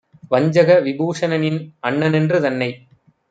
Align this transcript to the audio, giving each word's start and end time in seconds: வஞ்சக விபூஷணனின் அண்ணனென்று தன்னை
வஞ்சக 0.31 0.77
விபூஷணனின் 0.79 1.59
அண்ணனென்று 1.83 2.39
தன்னை 2.41 2.69